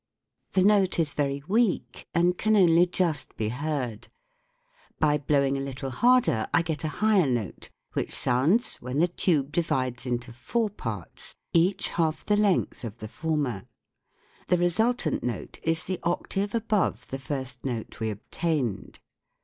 The 0.53 0.63
note 0.63 0.97
is 0.97 1.13
very 1.13 1.43
weak 1.47 2.07
and 2.15 2.35
can 2.35 2.55
only 2.55 2.87
just 2.87 3.37
be 3.37 3.49
heard. 3.49 4.07
By 4.99 5.19
blowing 5.19 5.57
a 5.57 5.61
little 5.61 5.91
harder 5.91 6.47
I 6.51 6.63
get 6.63 6.83
a 6.83 6.87
higher 7.05 7.27
note 7.27 7.69
which 7.93 8.11
sounds 8.11 8.77
when 8.77 8.97
the 8.97 9.07
tube 9.07 9.51
divides 9.51 10.07
into 10.07 10.33
four 10.33 10.71
parts, 10.71 11.35
each 11.53 11.89
half 11.89 12.25
the 12.25 12.35
length 12.35 12.83
of 12.83 12.97
the 12.97 13.07
former. 13.07 13.65
The 14.47 14.57
resultant 14.57 15.23
note 15.23 15.59
is 15.61 15.83
the 15.83 15.99
octave 16.01 16.55
above 16.55 17.09
the 17.09 17.19
first 17.19 17.63
note 17.63 17.99
we 17.99 18.09
obtained. 18.09 18.97